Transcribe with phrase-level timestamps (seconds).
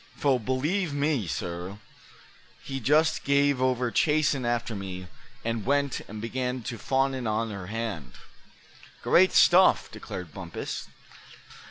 [0.15, 1.75] Fo', believe me, suh,
[2.63, 5.05] he just gave over chasin' after me,
[5.45, 8.13] and went, and began to fawnin' on her hand."
[9.03, 10.87] "Great stuff!" declared Bumpus.